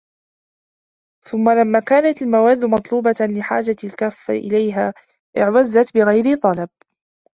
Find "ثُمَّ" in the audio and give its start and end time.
1.23-1.49